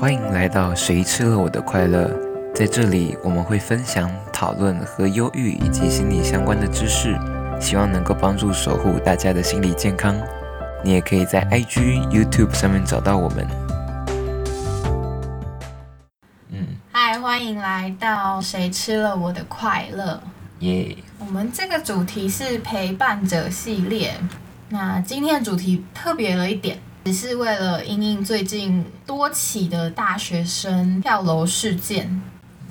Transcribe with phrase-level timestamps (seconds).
[0.00, 2.10] 欢迎来到谁吃了我的快乐？
[2.54, 7.14] 在这里，我们会分享、讨论和忧郁以及心理相关的知识，
[7.60, 10.16] 希望能够帮助守护大家的心理健康。
[10.82, 13.46] 你也可以在 IG、YouTube 上面找到我们。
[16.48, 20.18] 嗯，嗨，欢迎来到谁吃了我的快乐？
[20.60, 20.96] 耶！
[21.18, 24.14] 我们这个主题是陪伴者系列。
[24.70, 26.78] 那今天的主题特别了一点。
[27.04, 32.20] 只是为了应应最近多起的大学生跳楼事件，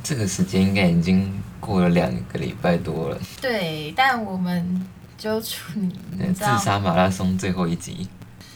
[0.03, 3.17] 这个时间应该已经过了两个礼拜多了。
[3.41, 4.86] 对，但我们
[5.17, 5.91] 就处理
[6.34, 8.08] 自杀马拉松最后一集，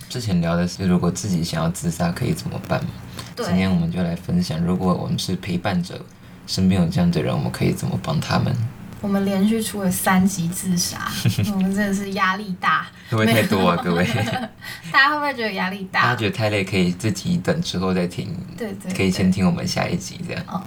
[0.07, 2.91] 之前聊的是如果自己想要自杀可以怎么办嘛？
[3.37, 5.99] 今天我们就来分享，如果我们是陪伴者，
[6.45, 8.55] 身边有这样的人，我们可以怎么帮他们？
[9.03, 11.11] 我们连续出了三集自杀，
[11.53, 13.75] 我们真的是压力大，会不会太多啊？
[13.83, 14.05] 各位，
[14.93, 16.03] 大家会不会觉得压力大？
[16.03, 18.33] 大家觉得太累，可以自己等之后再听。
[18.57, 20.41] 对对，可以先听我们下一集这样。
[20.51, 20.63] 嗯，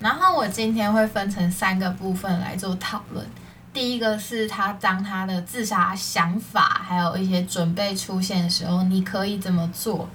[0.00, 3.26] 然后我今天会分成三个部分来做讨论。
[3.72, 10.06] 第一个是他当他的自杀想法还有一些准备出现的时候，你可以怎么做？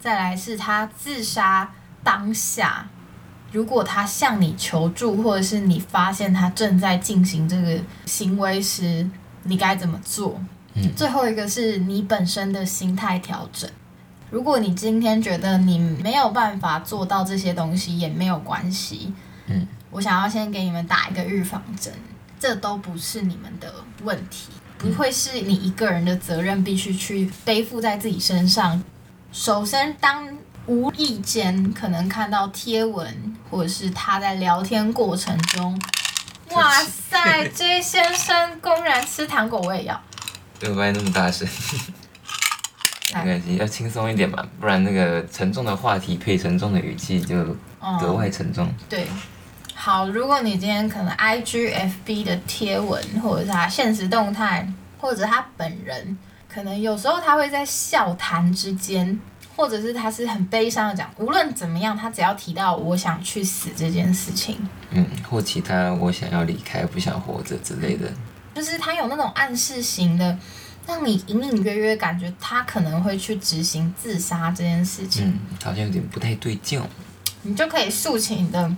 [0.00, 1.70] 再来是他自杀
[2.02, 2.84] 当下。
[3.52, 9.08] 如果他向你求助，或者是你发现他正在进行这个行为时，
[9.44, 10.40] 你该怎么做？
[10.74, 13.68] 嗯，最后一个是你本身的心态调整。
[14.30, 19.12] 如果你今天觉得你没有办法做到这些东西，也没有关系。
[19.46, 21.92] 嗯，我想要先给你们打一个预防针，
[22.40, 23.70] 这都不是你们的
[24.02, 28.82] 问题，不会是你一个人的责任，必须去背负在自己身上。
[29.30, 30.26] 首先，当
[30.66, 35.80] 无意间可能看到贴文，或者是他在聊天过程中，
[36.50, 40.00] 哇塞，J 先生公然吃糖果，我也要。
[40.60, 41.48] 不要那么大声，
[43.14, 47.36] 没关系，要轻松一点嘛，不然那个沉重的话题配沉重的语气就
[48.00, 48.72] 格外沉重。
[48.88, 49.08] 对，
[49.74, 56.16] 好，如果你今天可能 IGFB 的贴文，或者是他现实动态，或者他本人，
[56.48, 59.18] 可能有时候他会在笑谈之间。
[59.54, 64.56] 或者是他是很悲伤的讲，无论怎么样，他只要提到我想去死这件事情，
[64.90, 68.10] 嗯，或其他我想要离开、不想活着之类的，
[68.54, 70.38] 就是他有那种暗示型的，
[70.86, 76.82] 让你隐隐约约感觉他可能会去执行自杀这件事情，嗯，好像有点不太对劲，
[77.42, 78.74] 你就可以竖起你的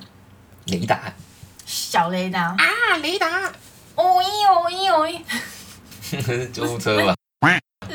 [0.67, 1.13] 雷达，
[1.65, 2.55] 小雷达。
[2.59, 3.29] 啊，雷达，
[3.95, 7.15] 哦咦哦咦哦咦， 救护车吧。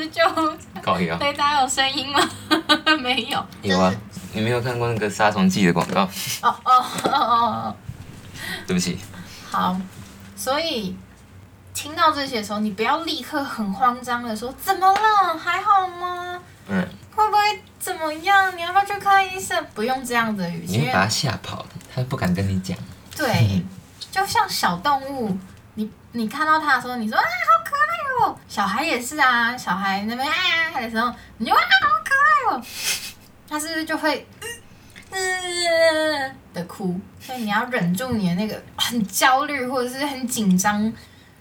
[0.08, 0.22] 就
[0.82, 2.20] 搞笑，雷达有声音吗？
[3.02, 3.46] 没有。
[3.62, 3.94] 有啊，
[4.34, 6.02] 你没有看过那个杀虫剂的广告？
[6.42, 7.76] 哦哦哦哦。
[8.66, 8.98] 对不起。
[9.52, 9.76] 好，
[10.36, 10.96] 所以
[11.74, 15.38] 听到这些的时候，你不要立刻很慌张的说：“怎么了？
[15.38, 16.88] 还好吗？”嗯。
[17.16, 17.40] 会不会
[17.80, 18.56] 怎么样？
[18.56, 19.66] 你要不要去看医生？
[19.74, 20.78] 不用这样的语气。
[20.78, 22.78] 你会把他吓跑，他不敢跟你讲。
[23.18, 23.62] 对，
[24.10, 25.38] 就像小动物，
[25.74, 27.76] 你你看到它的时候，你说啊，好可
[28.28, 28.36] 爱。
[28.48, 31.66] 小孩也是啊，小孩那边啊的时候，你就哇好
[32.04, 32.64] 可爱哦，
[33.48, 34.28] 他是不是就会
[35.12, 37.00] 嗯的哭？
[37.20, 40.92] 所以你要忍住你的那个很焦虑或者是很紧张，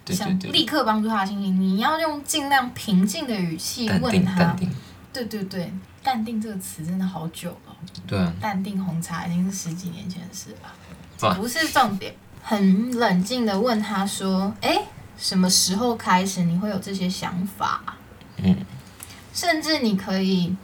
[0.07, 1.61] 想立刻帮助他的心情。
[1.61, 4.57] 你要用尽量平静的语气问他。
[5.13, 5.73] 对对对，
[6.03, 7.77] 淡定这个词真的好久了。
[8.07, 8.33] 对啊。
[8.41, 11.35] 淡定红茶已经是十几年前的事了。
[11.35, 14.81] 不是重点，很冷静的问他说：“哎。”
[15.19, 17.83] 什么时候开始你会有这些想法？
[18.37, 18.57] 嗯，
[19.35, 20.55] 甚至你可以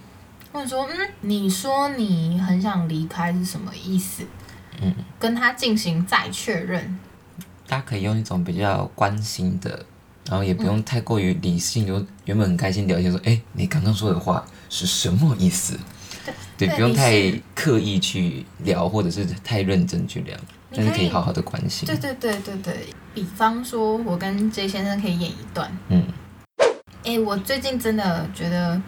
[0.53, 4.25] 问说：“嗯，你说你很想离开是什么意思？”
[4.81, 6.99] 嗯，跟他进行再确认。
[7.67, 9.85] 大家可以用一种比较关心的，
[10.29, 15.79] 然后也不用太过于理性，就原本很开心聊天说：“哎，你刚刚说的话是什么意思？”
[16.57, 20.39] 对，不用太刻意去聊，或者是太认真去聊。
[20.77, 21.87] 但是可以好好的关心。
[21.87, 25.71] 对对对对对，比方说，我跟 J 先生可以演一段。
[25.89, 26.05] 嗯。
[27.05, 28.81] 哎，我最近真的觉得，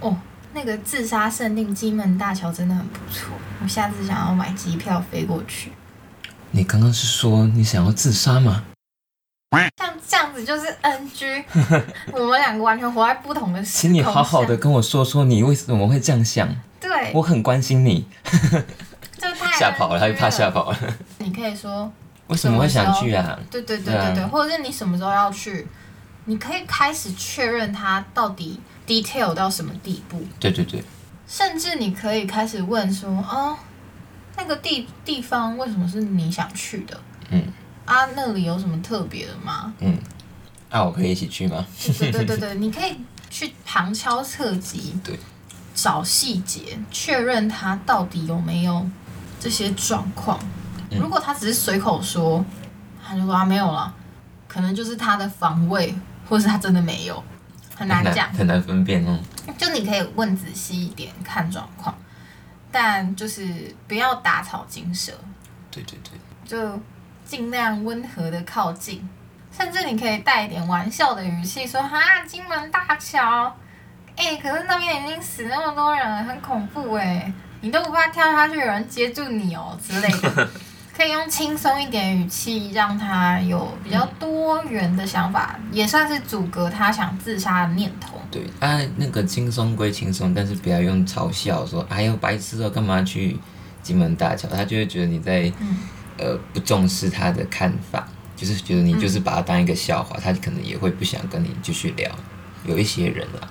[0.00, 0.16] 哦，
[0.52, 3.28] 那个自杀圣地金门大桥真的很不错，
[3.62, 5.70] 我下次想要买机票飞过去。
[6.50, 8.64] 你刚刚是说你想要自杀吗？
[9.78, 11.44] 像这样子就是 NG，
[12.12, 16.48] 我们两个完全活在不同的请你好好的跟我说说你为什么会这样想。
[16.80, 17.12] 对。
[17.14, 18.06] 我很关心你。
[19.58, 20.78] 吓跑了，他就怕吓跑了。
[21.26, 21.92] 你可以说
[22.28, 23.36] 为什么会想去啊？
[23.50, 25.66] 对对对对对，或者是你什么时候要去？
[26.26, 30.22] 你可以开始确认他到底 detail 到什么地步。
[30.38, 30.82] 对对对。
[31.26, 33.56] 甚至你可以开始问说：“哦，
[34.36, 37.00] 那个地地方为什么是你想去的？
[37.30, 37.42] 嗯，
[37.84, 39.72] 啊，那里有什么特别的吗？
[39.80, 39.98] 嗯，
[40.70, 41.66] 啊，我可以一起去吗？
[41.98, 42.96] 对对对对，你可以
[43.28, 44.96] 去旁敲侧击。
[45.02, 45.18] 对。
[45.74, 48.88] 找细节，确认他到底有没有
[49.38, 50.40] 这些状况。
[50.90, 52.44] 嗯如果他只是随口说，
[53.06, 53.92] 他就说他没有了，
[54.46, 55.94] 可能就是他的防卫，
[56.28, 57.22] 或是他真的没有，
[57.74, 58.32] 很难讲。
[58.32, 59.18] 很难分辨哦。
[59.58, 61.96] 就你可以问仔细一点，看状况，
[62.70, 65.12] 但就是不要打草惊蛇，
[65.70, 66.80] 对对对，就
[67.24, 69.08] 尽量温和的靠近，
[69.56, 73.56] 甚至你可以带一点玩笑的语气说：“哈，金门大桥，
[74.16, 80.48] 哎、可是那边已经死那么多人了，很恐怖哎、你都不怕跳下去有人接住你哦之类的。
[80.96, 88.18] ”可以用轻松一点语气，让他有比较多元的想法，也算是阻隔他想自杀的念头。
[88.30, 93.36] 对啊，那个轻松归轻松，但是不要用嘲笑说“哎呦白痴哦，干嘛去
[93.82, 95.76] 金门大桥”，他就会觉得你在、嗯
[96.18, 102.10] 呃不重视他的看法，就是觉得你就是把他当一个笑话，他可能也会不想跟你继续聊。
[102.64, 103.44] 有一些人啊，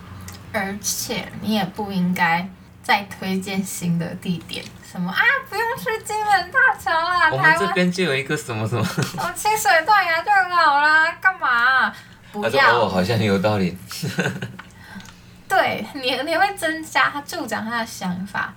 [0.51, 2.49] 而且你也不应该
[2.85, 8.85] 再推荐新的地点，什么啊，不用去金门大桥啦，我们这边就有一个什么什么，
[9.17, 11.91] 哦清水断崖就很好啦，干嘛、
[12.31, 13.75] 不要，哦好像有道理，
[15.49, 18.53] 对你你会增加助长他的想法，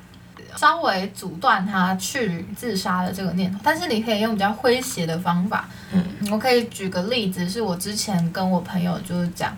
[0.57, 5.67] 稍微阻断他去自杀的这个念头，但是你可以用比较诙谐的方法。
[5.91, 9.57] 嗯，我可以举个例子，是我之前跟我朋友就是讲，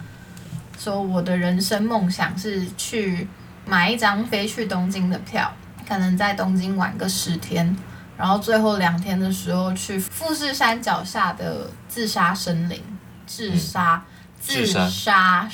[0.79, 3.27] 说我的人生梦想是去
[3.71, 5.49] 买一张飞去东京的票，
[5.89, 7.77] 可能在东京玩个十天，
[8.17, 12.83] 然后最后两天的时候去富士山脚下的自杀森林，
[13.29, 14.03] 自杀、
[14.41, 15.49] 自自杀杀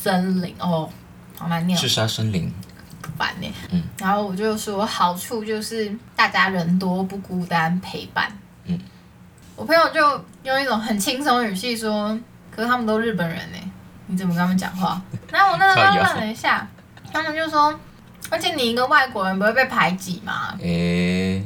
[0.00, 0.88] 森林哦，
[1.36, 2.48] 好难念哦自，杀森林，
[3.16, 3.52] 烦呢。
[3.70, 8.30] 嗯然后我就说好处就是大家人多不孤单，陪伴。
[8.66, 8.78] 嗯，
[9.56, 12.16] 我朋友就用一种很轻松的语气说
[12.54, 13.58] ：“可是他们都日本人呢，
[14.06, 15.02] 你怎么跟他们讲话？”
[15.32, 16.64] 然后我那时候靠腰愣了一下，
[17.12, 17.78] 他们就说
[18.30, 20.54] ：“而且你一个外国人不会被排挤吗？
[20.60, 21.42] 诶、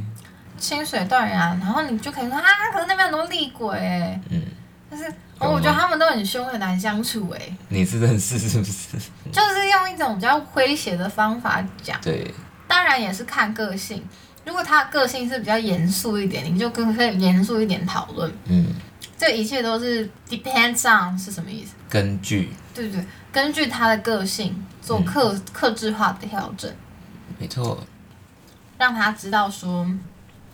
[0.58, 4.42] 清水断然，然后你就可以说啊，可是那边很多厉鬼哎，嗯，
[4.90, 5.04] 就是、
[5.38, 8.98] 哦、我觉得他们都很凶，很难相处哎，你是认识是不是？
[9.32, 12.32] 就是用一种比较诙谐的方法讲。”对，
[12.68, 14.02] 当然也是看个性。
[14.44, 18.32] 如果他的个性是比较严肃一点，你就更可以严肃一点讨论。
[18.46, 18.74] 嗯，
[19.16, 21.74] 这一切都是 depends on 是什么意思？
[21.88, 26.70] 根据对对对，根据他的个性做克克制化的调整，
[27.38, 27.82] 没错，
[28.78, 29.90] 让他知道说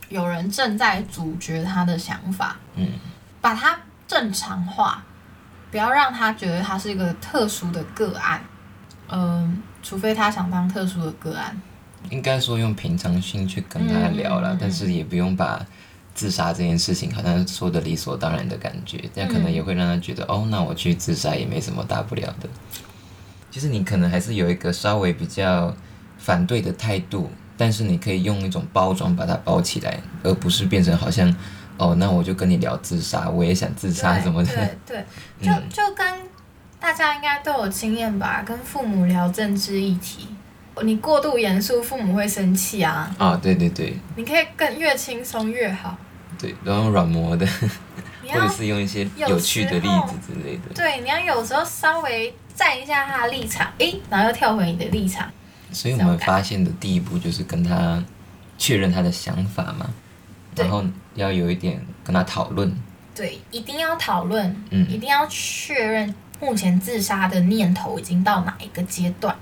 [0.07, 2.87] 有人正在阻绝他的想法，嗯，
[3.41, 3.77] 把他
[4.07, 5.03] 正常化，
[5.69, 8.41] 不要让他觉得他是一个特殊的个案。
[9.11, 11.59] 嗯、除非他想当特殊的个案。
[12.11, 14.57] 应该说用平常心去跟他聊了，嗯嗯嗯。
[14.61, 15.59] 但是也不用把
[16.19, 22.49] 自杀这件事情好像说的理所当然的感觉，那可能也会让他觉得、哦，那我去自杀也没什么大不了的。
[23.49, 25.73] 就是你可能还是有一个稍微比较
[26.17, 31.33] 反对的态度，但是你可以用一种包装把它包起来，而不是变成好像
[31.77, 34.53] 哦，那我就跟你聊自杀，我也想自杀什么的。
[34.53, 35.05] 对对，
[35.47, 36.05] 就嗯就跟
[36.81, 40.27] 大家应该都有经验吧，跟父母聊政治议题，
[40.83, 43.15] 你过度严肃，父母会生气啊。
[43.17, 45.97] 啊，对对对你可以更越轻松越好。
[46.39, 47.45] 对，然后软磨的，
[48.27, 50.73] 或者是用一些有有趣的例子之类的。
[50.73, 55.29] 对，你要有时候稍微站一下他的立场，诶，然后又跳回你的立场。
[55.71, 58.03] 所以我们发现的第一步就是跟他
[58.57, 59.89] 确认他的想法嘛，
[60.55, 60.83] 然后
[61.15, 62.73] 要有一点跟他讨论，
[63.13, 69.35] 对，一定要讨论，嗯一定要确认目前自杀的念头已经到哪一个阶段。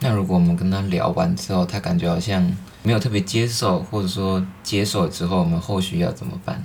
[0.00, 2.44] 那如果我们跟他聊完之后，他感觉好像
[2.82, 6.62] 没有特别接受，或者说接受之后，我们后续要怎么办？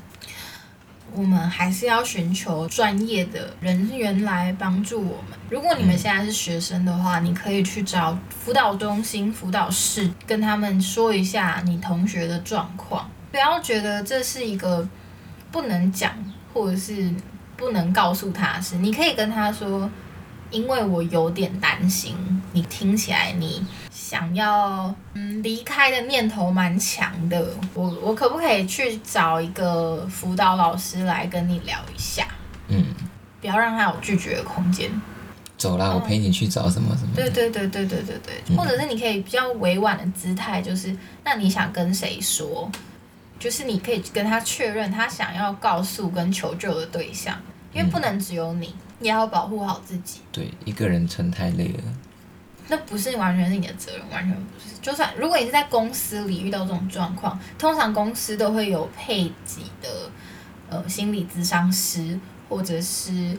[1.15, 5.37] 我们还是要寻求专业的人员来帮助我们。
[5.47, 14.87] 如果你们现在是学生的话，你可以去找辅导中心、辅导室，跟他们说一下你同学的状况，不要觉得这是一个
[15.51, 16.11] 不能讲
[16.51, 17.13] 或者是
[17.55, 18.75] 不能告诉他的事。
[18.77, 19.87] 你可以跟他说，
[20.53, 22.15] 因为我有点担心，
[22.53, 32.27] 你听起来你想要嗯离开的念头蛮强的，我我可不可以去找一个辅导老师来跟你聊一下？
[32.67, 32.85] 嗯，
[33.41, 34.89] 不要让他有拒绝的空间。
[35.57, 37.29] 走啦，我陪你去找什么什么对。
[37.29, 42.69] 对对对对对对，嗯或者是你可以比较委婉的姿态，就是那你想跟谁说？
[43.39, 47.37] 就是你可以跟他确认他想要告诉跟求救的对象，
[47.73, 50.21] 因为不能只有你，你也要保护好自己。
[50.31, 51.83] 对，一个人撑太累了。
[52.69, 54.75] 那不是完全是你的责任，完全不是。
[54.81, 60.09] 就算如果你是在公司里遇到这种状况，通常公司都会有配给的
[60.69, 62.17] 呃心理咨商师，
[62.47, 63.37] 或者是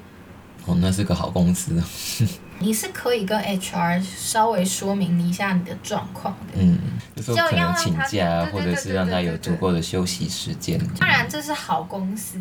[0.66, 1.83] 哦，那是个好公司。
[2.61, 6.61] 你是可以跟 HR 稍微说明一下你的状况的。
[6.61, 6.78] 嗯，
[7.16, 10.78] 就可能要请假或者是让他有足够的休息时间。
[11.00, 12.38] 当然这是好公司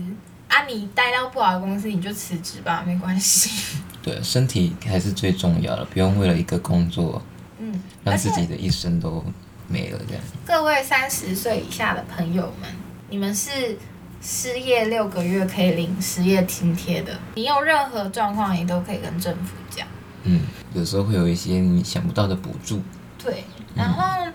[0.54, 3.80] 啊，你待到不好的公司你就辞职吧， 没关系。
[4.04, 7.20] 对，身体还是最重要的，不用为了一个工作
[7.58, 9.26] 嗯，让自己的一生都
[9.68, 10.24] 没了这样。
[10.46, 12.70] 各位三十岁以下的朋友们，
[13.10, 13.76] 你们是
[14.22, 19.88] 失业六个月可以领失业津贴的，你有任何状况你都可以跟政府讲。
[20.24, 20.42] 嗯，
[20.76, 22.80] 有时候会有一些你想不到的补助。
[23.18, 23.44] 对，
[23.74, 24.32] 然后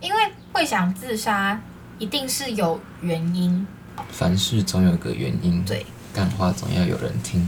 [0.00, 0.20] 因为
[0.52, 1.60] 会想自杀，
[1.98, 3.66] 一定是有原因。
[4.10, 7.46] 凡事总有个原因，对，干话总要有人听。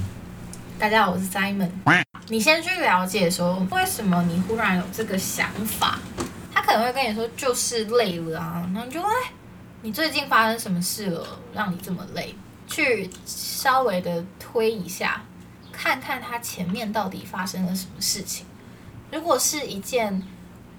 [0.78, 1.70] 大家好，我是 Simon。
[2.28, 5.98] 你先去了解说为什么你忽然有这个想法，
[6.52, 9.32] 他可能会跟你说就是累了啊，然后你就哎，
[9.82, 12.34] 你最近发生什么事了，让你这么累？
[12.66, 15.22] 去稍微的推一下，
[15.72, 18.46] 看看他前面到底发生了什么事情。
[19.10, 20.22] 如果是一件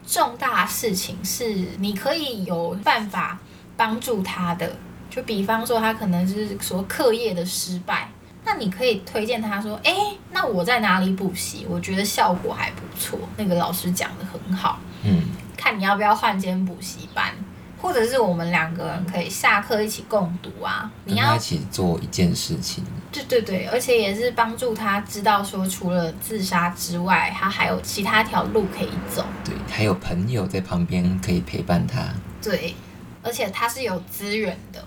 [0.08, 3.38] 重大事情，是你可以有办法
[3.76, 4.78] 帮助他的，
[5.12, 8.10] 就比方说他可能是说课业的失败，
[8.46, 9.94] 那你可以推荐他说，哎，
[10.32, 11.68] 那我在哪里补习？
[11.70, 15.26] 我觉得效果还不错，那个老师讲的很好，嗯，
[15.58, 17.32] 看你要不要换间补习班，
[17.80, 20.90] 或者是我们两个人可以下课一起共读啊。
[21.04, 22.84] 你要一起做一件事情。
[23.12, 29.26] 对对对，而且也是帮助他知道说，除了自杀之外，他还有其他条路可以走。
[29.44, 32.02] 对，还有朋友在旁边可以陪伴他。
[32.42, 32.74] 对，
[33.22, 34.82] 而且他是有资源的，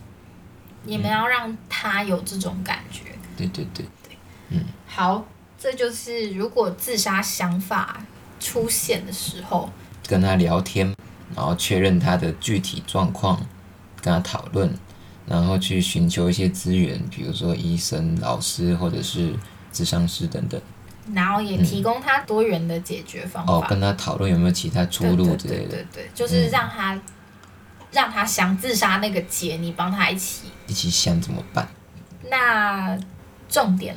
[0.84, 3.02] 你们要让他有这种感觉。
[3.36, 4.16] 对对对，对，
[4.50, 5.26] 嗯好，
[5.58, 8.00] 这就是如果自杀想法
[8.38, 9.70] 出现的时候，
[10.06, 10.94] 跟他聊天，
[11.34, 13.40] 然后确认他的具体状况，
[14.00, 14.72] 跟他讨论，
[15.26, 19.34] 然后去寻求一些资源，比如说医生、老师或者是
[19.72, 20.60] 智商师等等。
[21.12, 23.52] 然后也提供他多元的解决方法。
[23.52, 26.98] 哦，跟他讨论有没有其他出路之类的，对对对对，就是让他、
[27.94, 30.48] 让他想自杀那个结，你帮他一起。
[30.66, 31.66] 一起想怎么办。
[32.28, 32.98] 那
[33.48, 33.96] 重点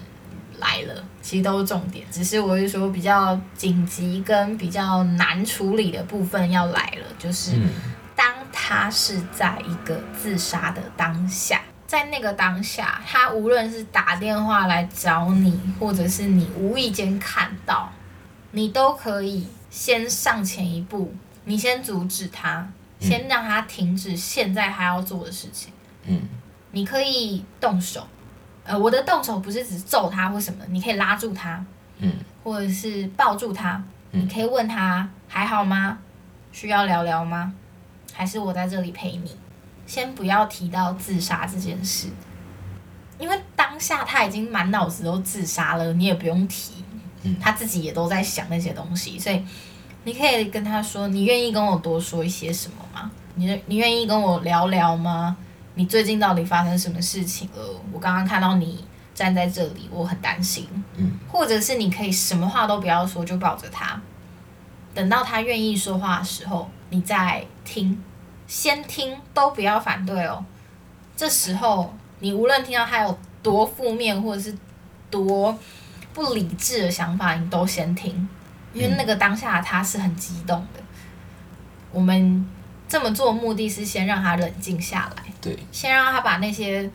[0.60, 7.70] 来了，其实都是重点，只是我是说比较紧急跟比较难处理的部分要来了，就是嗯
[8.16, 11.62] 当他是在一个自杀的当下。
[11.88, 17.90] 在那个当下，他无论是打电话来找你，或者是你无意间看到，
[18.52, 22.68] 你都可以先上前一步，你先阻止他，
[23.00, 25.72] 先让他停止现在他要做的事情。
[26.06, 26.22] 嗯
[26.72, 28.06] 你可以动手，
[28.64, 31.66] 呃，我的动手不是只揍他或什么，你可以拉住他，
[32.00, 32.14] 嗯
[32.44, 35.98] 或者是抱住他，嗯你可以问他还好吗？
[36.52, 37.54] 需要聊聊吗？
[38.14, 39.36] 还是我在这里陪你？
[39.86, 42.10] 先不要提到自杀这件事，
[43.18, 46.84] 因为当下他已经满脑子都自杀了，你也不用提，
[47.24, 49.42] 嗯他自己也都在想那些东西，所以
[50.04, 53.12] 你可以跟他说，你愿意跟我多说一些什么吗？
[53.36, 55.36] 你你愿意跟我聊聊吗？
[55.76, 57.82] 你最近到底发生什么事情了？
[57.92, 60.68] 我刚刚看到你站在这里，我很担心。
[60.96, 64.02] 嗯，或者是你可以什么话都不要说，就抱着他，
[64.94, 68.02] 等到他愿意说话的时候，你再听，
[68.48, 70.44] 先听，都不要反对哦。
[71.16, 74.58] 这时候你无论听到他有多负面，或者是
[75.12, 75.56] 多
[76.14, 78.28] 不理智的想法，你都先听，
[78.74, 80.82] 因为那个当下他是很激动的。
[81.92, 82.46] 我们
[82.88, 86.90] 这么做的目的是先让他冷静下来，对，先让他把那些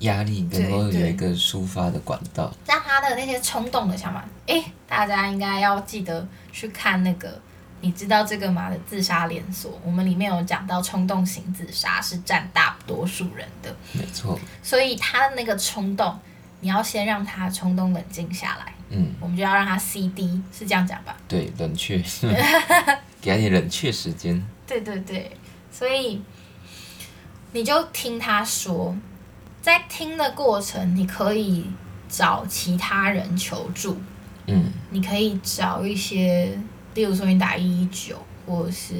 [0.00, 2.52] 压力能够对对有一个抒发的管道。
[2.66, 7.40] 让他的那些冲动的想法，诶，大家应该要记得去看那个，
[7.80, 16.18] 你知道这个吗的自杀连锁，我们里面有讲到冲动型自杀是占大多数人的，没错，所以他的那个冲动，
[16.60, 21.16] 你要先让他冲动冷静下来，嗯，我们就要让它 CD，是这样讲吧？
[21.26, 21.98] 对，冷却，
[23.20, 24.42] 给他点冷却时间。
[24.66, 25.36] 对对对，
[25.70, 26.22] 所以
[27.52, 28.96] 你就听他说，
[29.60, 31.66] 在听的过程，你可以
[32.08, 33.98] 找其他人求助，
[34.46, 34.72] 嗯。
[34.90, 36.56] 你可以找一些，
[36.94, 38.16] 例如说你打一一九，
[38.46, 38.94] 或者是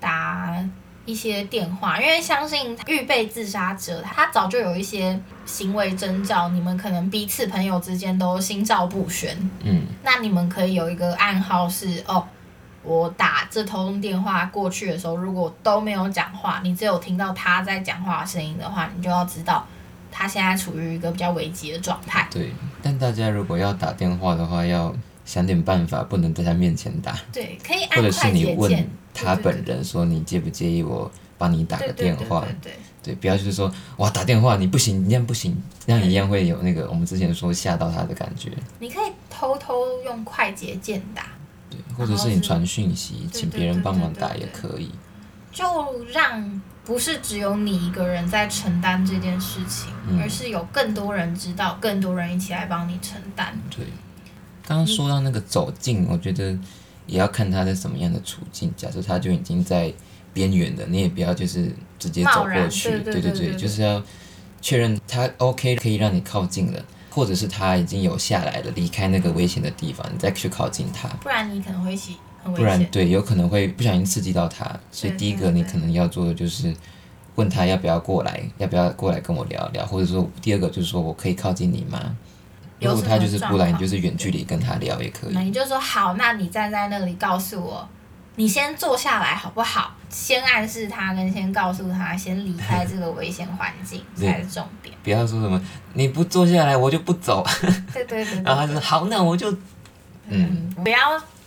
[0.00, 0.56] 打
[1.06, 12.26] 一些电话，因为相信预备自杀者，他早就有一些行为征兆，你们可能彼此朋友之间都心照不宣，嗯那你们可以有一个暗号是哦。
[12.82, 19.66] 我打这通电话过去的时候，如果都没有讲话，你只有听到他在讲话的声音的话，你就要知道
[20.12, 22.28] 他现在处于一个比较危急的状态。
[22.30, 22.52] 对。
[22.80, 24.94] 但大家如果要打电话的话，要
[25.24, 28.88] 想点办法，不能在他面前打，对，可以或者是按快捷你问键。
[29.24, 32.40] 他本人说你介不介意我帮你打个电话？
[32.62, 35.56] 对对对，不要就是说哇打电话你不行，你这样不行，
[35.86, 38.50] 这样一样会有那个我们之前说吓到他的感觉。
[38.80, 41.26] 你可以偷偷用快捷键打，
[41.70, 44.90] 对，或者是你传讯息，请别人帮忙打也可以。
[45.52, 45.64] 就
[46.12, 50.20] 让不是只有你一个人在承担这件事情，嗯。
[50.20, 53.58] 而是有更多人知道，更多人一起来帮你承担。
[53.74, 53.86] 对，
[54.66, 56.58] 刚刚说到那个走近，我觉得
[57.06, 58.72] 也要看他在什么样的处境。
[58.76, 59.92] 假设他就已经在
[60.32, 62.90] 边缘了，你也不要就是直接走过去。
[62.90, 64.02] 对对对对对对就是要
[64.60, 71.08] 确认他 OK 可以让你靠近了，或者是他已经有下来了，离开那个危险的地方，你再去靠近他。
[71.22, 72.84] 不然你可能会起很危不然。
[72.86, 74.68] 对，有可能会不小心刺激到他。
[74.90, 76.74] 所以第一个你可能要做的就是
[77.36, 82.16] 问他要不要过来，要不要过来跟我聊聊，或者说第二个就是说我可以靠近你吗？
[82.80, 85.40] 如果他就是不来，你就是远距离跟他聊也可以那。
[85.40, 87.88] 你就说好，那你站在那里告诉我，
[88.36, 89.94] 你先坐下来好不好？
[90.08, 94.94] 先暗示他，跟先告诉他，先离开这个危险环境 才是重点。
[95.02, 95.60] 不要说什么
[95.94, 97.44] 你不坐下来我就不走，
[97.92, 99.50] 对对对对 然后他说好，那我就
[100.28, 100.98] 嗯，不要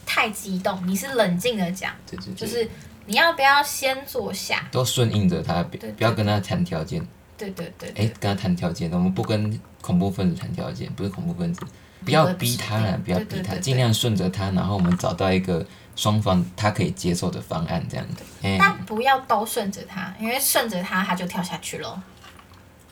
[0.06, 2.70] 太激动，你是冷静的讲，对对对，就是
[3.06, 4.68] 你要不要先坐下？
[4.72, 7.06] 都顺应着他，不要跟他谈条件。
[7.40, 11.66] 对对对哎，跟他谈条件，我们不跟恐怖分子谈条件，不是恐怖分子，
[12.04, 15.66] 不要逼他了，不要逼他，尽量顺着他，然后我们找到一个
[15.96, 18.06] 双方他可以接受的方案，这样。
[18.10, 18.24] 子。
[18.44, 22.04] 哎，但不要都顺着他，因为顺着他他就跳下去了。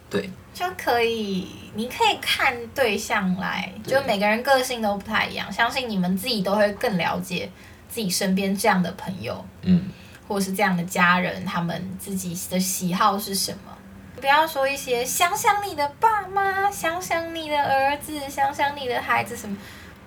[0.09, 7.51] 对，就可以，你可以看对象来，就每个人个性都不太一样，相信你们自己都会更了解
[7.89, 9.89] 自己身边这样的朋友，嗯，
[10.25, 13.77] 或是这样的家人，他们自己的喜好是什么。
[14.19, 19.55] 不要说一些想想你的爸妈，想想你的儿子，想想你的孩子什么，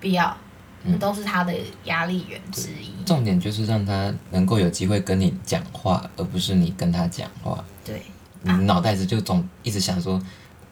[0.00, 0.36] 不要，
[0.84, 2.92] 嗯那都是他的压力源之一。
[3.04, 7.64] 重点就是让他能够有机会跟你讲话，而不是你跟他讲话。
[7.84, 8.02] 对，
[8.42, 10.20] 你脑袋子就总一直想说，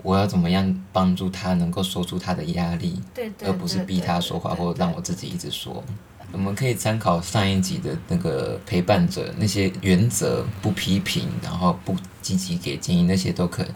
[0.02, 5.82] 我要怎么样帮助他能够说出他的压力，对对，而不是逼他说话，或让我自己一直说。
[6.32, 13.66] 我们可以参考上一集的那个陪伴者那些原则，不批评，然后不积极给建议，那些都可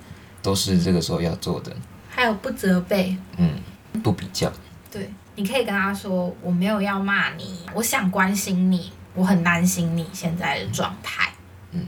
[0.42, 1.74] 都是这个时候要做的。
[2.11, 3.59] 还有不责备，嗯，
[4.03, 4.53] 不比较，
[4.90, 11.33] 对，你可以跟他说，我没有要骂你，我想关心你，我很担心你现在的状态。
[11.70, 11.87] 嗯，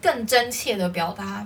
[0.00, 1.44] 更真切的表达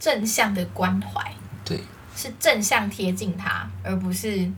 [0.00, 1.32] 正向的关怀，
[1.64, 1.80] 对，
[2.16, 4.50] 是正向贴近他，而不是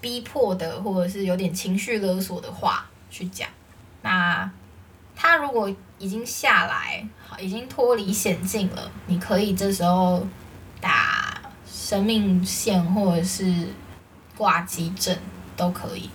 [0.00, 3.48] 逼迫的或者是有点情绪勒索的话去讲。
[4.02, 4.50] 那
[5.16, 10.24] 他如果已经下来，好已经脱离险境了，你可以这时候
[10.80, 13.68] 打生命线或者是
[14.36, 15.18] 挂急诊
[15.56, 16.08] 都可以，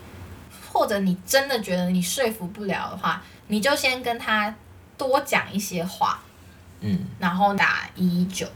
[0.72, 4.56] 或者你真的觉得你说服不了的话，你就先跟他
[4.98, 6.22] 多讲一些话，
[6.80, 8.48] 嗯，然后打一一九，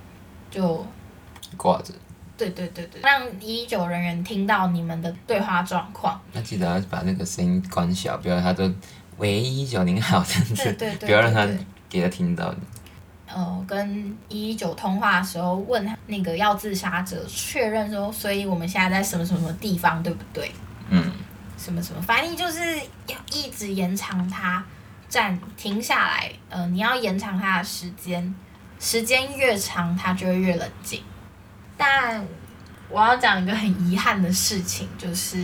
[0.50, 0.86] 就
[1.58, 1.94] 挂着。
[2.38, 6.22] 对对对对，让一一九人员听到你们的对话状况。
[6.34, 8.72] 那记得要把那个声音关小，不要他都
[9.18, 11.48] 喂一九您好这样子，对对对不要让他
[11.90, 12.54] 给他听到。
[13.30, 20.50] 呃，跟一一九通话的时候，问他那个要自杀者确认说，所以我们现在在什么什么地方，对不对？
[20.90, 21.12] 嗯，
[21.58, 24.64] 什么什么，反正就是要一直延长它
[25.10, 28.34] 暂停下来，呃，你要延长它的时间，
[28.80, 31.02] 时间越长，它就会越冷静。
[31.78, 32.26] 但
[32.90, 35.38] 我要讲一个很遗憾的事情，就是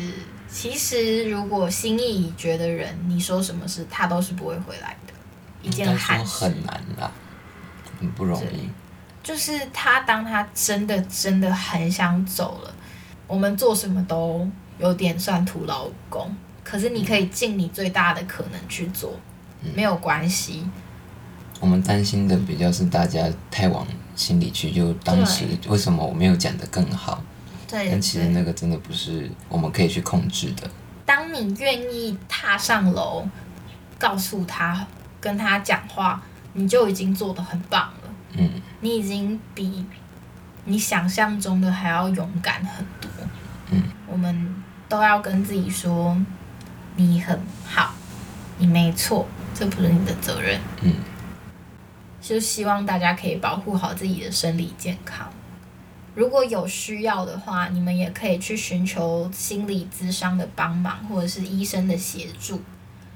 [0.50, 5.14] 其实如果心意已决的人，你说什么事，他都是不会回来的，
[5.62, 5.86] 一件。
[5.96, 7.12] 很难的，
[8.00, 8.70] 很不容易。
[9.22, 12.74] 就是他当他真的真的很想走了，
[13.28, 16.36] 我们做什么都有点算徒劳无功。
[16.64, 19.14] 可是你可以尽你最大的可能去做，
[19.74, 20.66] 没有关系。
[21.60, 27.24] 我们担心的比较是大家太往心里去，就当时为什么我没有讲的更好？
[27.68, 30.70] 对但其实那个真的不是我们可以去控制的。
[31.06, 33.28] 当你愿意踏上楼，
[33.98, 34.86] 告诉他、
[35.20, 36.22] 跟他讲话，
[36.54, 38.10] 你就已经做的很棒了。
[38.38, 38.50] 嗯，
[38.82, 39.86] 你已经比
[40.66, 43.10] 你想象中的还要勇敢很多。
[43.72, 46.16] 嗯，我们都要跟自己说，
[46.96, 47.94] 你很好，
[48.60, 50.60] 你没错，这不是你的责任。
[50.84, 50.94] 嗯，
[52.24, 55.30] 就希望大家可以保护好自己的生理健康。
[56.16, 62.62] 如果有需要的话，你们也可以去寻求心理咨商的帮忙，或者是医生的协助，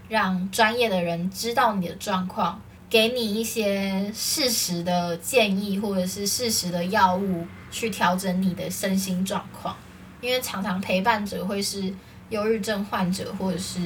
[0.09, 9.73] 让专业的人知道你的状况，给你一些适时的建议，或者是适时的药物，去调整你的身心状况。
[10.19, 11.93] 因为常常陪伴者会是
[12.29, 13.79] 忧郁症患者，或者是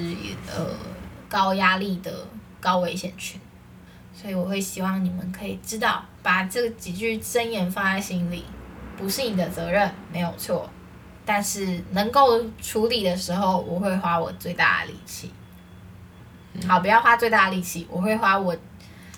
[0.47, 0.65] 呃
[1.27, 2.25] 高压力的
[2.61, 3.40] 高危险群，
[4.21, 8.45] 所以我会希望你们可以知道，把这几句箴言放在心里，
[8.95, 10.69] 不是你的责任，没有错。
[11.25, 15.31] 但是能够处理的时候，我会花我最大的力气。
[16.67, 18.55] 好，不要花最大的力气，我会花我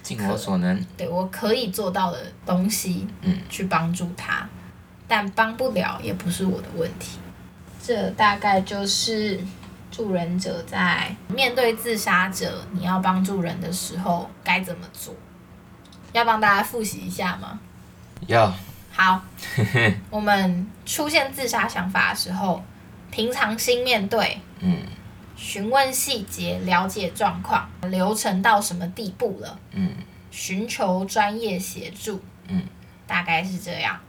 [0.02, 4.48] 尽我所能，对我可以做到的东西，嗯，去帮助他。
[5.08, 7.20] 但帮不了也不是我的问题。
[7.82, 9.40] 这大概就是
[9.94, 15.14] 助人者在面对自杀者，你要帮助人的时候该怎么做。
[16.12, 17.60] 要帮大家复习一下吗？
[18.26, 18.52] 要
[18.92, 19.22] 好，
[20.10, 22.64] 我们出现自杀想法的时候，
[23.12, 24.78] 平常心面对，嗯
[25.36, 29.92] 询问细节，了解状况，流程到什么地步了，嗯
[30.32, 32.64] 寻求专业协助，嗯，
[33.06, 34.00] 大概是这样。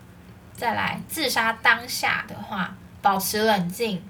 [0.56, 4.00] 再来，自杀当下的话，保持冷静，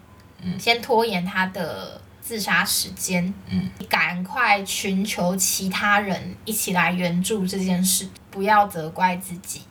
[0.45, 9.63] 嗯先拖延他的自杀时间，嗯，赶快寻求其他人一起来援助这件事，不要责怪自己，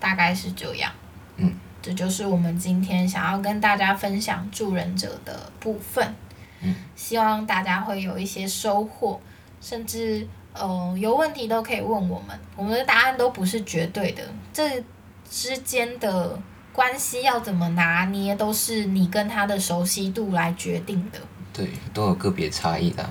[0.00, 0.92] 大概是这样。
[1.36, 6.14] 嗯，这就是我们今天想要跟大家分享助人者的部分。
[6.60, 9.20] 嗯，希望大家会有一些收获，
[9.60, 14.84] 甚至呃有问题都可以问我们，我们的答案都不是绝对的，这
[15.28, 16.38] 之间的
[16.72, 21.18] 关系要怎么拿捏，都是你跟他的熟悉度来决定的。
[21.52, 23.10] 对，都有个别差异的。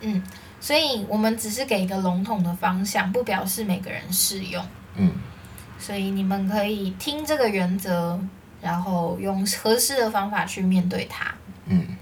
[0.00, 0.22] 嗯，
[0.60, 4.64] 所以我们只是给一个笼统的方向，不表示每个人适用。
[4.96, 5.12] 嗯
[5.80, 8.18] 所以你们可以听这个原则，
[8.60, 11.32] 然后用合适的方法去面对它。
[11.66, 11.96] 嗯，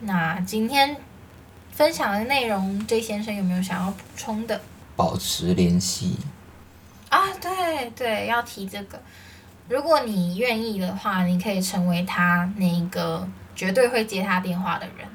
[0.00, 0.96] 那今天
[1.72, 4.60] 分享的内容，J 先生有没有想要补充的
[4.94, 6.16] 保持联系。
[7.08, 7.20] 啊？
[7.40, 9.02] 对对，要提这个。
[9.68, 15.06] 如果你愿意的话，你可以成为他那个绝对会接他电话的人。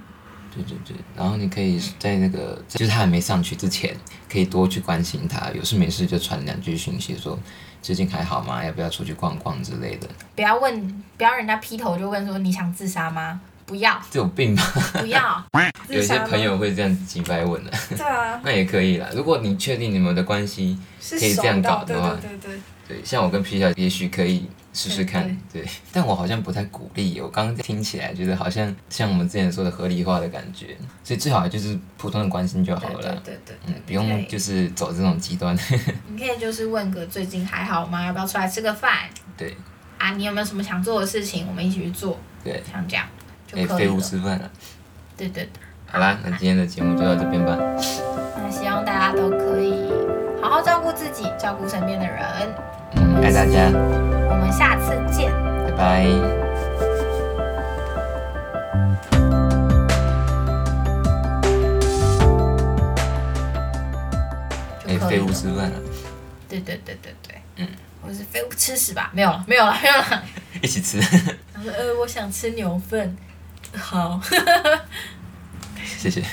[0.52, 3.96] 对对对，然后你可以在那个就是他还没上去之前，
[4.28, 7.38] 可以多去关心他，有事没事就传两句讯息说
[7.84, 8.66] 最近还好吗？
[8.66, 10.08] 要不要出去逛逛之类的。
[10.36, 13.40] 不要问，不要人家劈头就问说你想自杀吗？
[13.68, 14.64] 不要，这有病吧？
[15.00, 15.46] 不要。
[15.88, 19.08] 有一些朋友会这样几百问的，对啊，那也可以啦。
[19.14, 22.52] 如果你确定你们的关系是可以这样搞的话对对对。
[22.56, 22.60] 对，
[23.04, 25.66] 像我跟皮小，也许可以试试看，对。
[25.92, 33.22] 但我好像不太鼓励，我刚刚听起来觉得好像像我们之前说的合理化的感觉，所以最好就是普通的关心就好了啦。
[33.24, 35.58] 对对对嗯，不用就是走这种极端。
[36.08, 38.06] 你可以就是问个最近还好吗？
[38.06, 39.10] 要不要出来吃个饭？
[39.38, 39.56] 对
[39.98, 41.48] 啊，你有没有什么想做的事情？
[41.48, 43.06] 我们一起去做，对，像这样
[43.48, 44.02] 就哎，废物可以了。
[44.02, 44.52] 吃饭了。
[45.18, 45.50] 对对对，
[45.86, 47.58] 好啦，那今天的节目就到这边吧。
[48.38, 49.92] 那希望大家都可以
[50.42, 52.26] 好好照顾自己，照顾身边的人。
[53.12, 53.72] 嗯，爱大家，
[54.30, 55.32] 我们下次见。
[55.66, 56.06] 拜拜。
[64.88, 65.32] 哎，废物。
[65.32, 65.80] 吃饭了，
[66.48, 67.68] 对对对对对，嗯，
[68.02, 69.10] 我是废物吃屎吧？
[69.14, 70.24] 没有了，没有了，没有了。
[70.62, 71.00] 一起吃。
[71.54, 73.18] 他说呃，我想吃牛粪。
[73.76, 74.22] 好。
[75.98, 76.24] 谢谢。